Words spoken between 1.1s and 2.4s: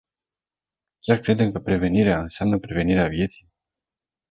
credem că prevenirea